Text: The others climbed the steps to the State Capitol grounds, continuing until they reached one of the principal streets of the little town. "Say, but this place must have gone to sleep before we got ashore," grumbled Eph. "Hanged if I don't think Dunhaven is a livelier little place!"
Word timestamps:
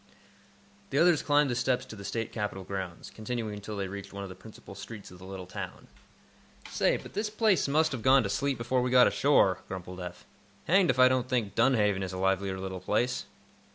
The 0.89 0.97
others 0.97 1.21
climbed 1.21 1.51
the 1.51 1.55
steps 1.55 1.85
to 1.85 1.95
the 1.95 2.03
State 2.03 2.31
Capitol 2.31 2.63
grounds, 2.63 3.11
continuing 3.13 3.53
until 3.53 3.77
they 3.77 3.87
reached 3.87 4.11
one 4.11 4.23
of 4.23 4.29
the 4.29 4.35
principal 4.35 4.73
streets 4.73 5.11
of 5.11 5.19
the 5.19 5.27
little 5.27 5.45
town. 5.45 5.89
"Say, 6.71 6.97
but 6.97 7.13
this 7.13 7.29
place 7.29 7.67
must 7.67 7.91
have 7.91 8.01
gone 8.01 8.23
to 8.23 8.29
sleep 8.31 8.57
before 8.57 8.81
we 8.81 8.89
got 8.89 9.05
ashore," 9.05 9.59
grumbled 9.67 9.99
Eph. 9.99 10.25
"Hanged 10.65 10.89
if 10.89 10.97
I 10.97 11.07
don't 11.07 11.29
think 11.29 11.53
Dunhaven 11.53 12.01
is 12.01 12.13
a 12.13 12.17
livelier 12.17 12.59
little 12.59 12.79
place!" 12.79 13.25